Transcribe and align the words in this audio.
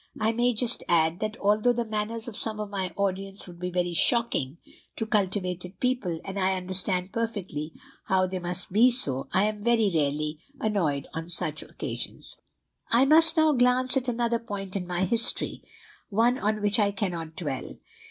I 0.19 0.31
may 0.31 0.55
just 0.55 0.83
add, 0.89 1.19
that 1.19 1.37
although 1.39 1.73
the 1.73 1.85
manners 1.85 2.27
of 2.27 2.35
some 2.35 2.59
of 2.59 2.71
my 2.71 2.91
audience 2.95 3.45
would 3.45 3.59
be 3.59 3.69
very 3.69 3.93
shocking 3.93 4.57
to 4.95 5.05
cultivated 5.05 5.79
people, 5.79 6.19
and 6.25 6.39
I 6.39 6.55
understand 6.55 7.13
perfectly 7.13 7.71
how 8.05 8.25
they 8.25 8.39
must 8.39 8.71
be 8.71 8.89
so, 8.89 9.27
I 9.31 9.43
am 9.43 9.63
very 9.63 9.91
rarely 9.93 10.39
annoyed 10.59 11.05
on 11.13 11.29
such 11.29 11.61
occasions. 11.61 12.35
"I 12.89 13.05
must 13.05 13.37
now 13.37 13.53
glance 13.53 13.95
at 13.95 14.09
another 14.09 14.39
point 14.39 14.75
in 14.75 14.87
my 14.87 15.05
history, 15.05 15.61
one 16.09 16.39
on 16.39 16.63
which 16.63 16.79
I 16.79 16.89
cannot 16.89 17.35
dwell. 17.35 17.75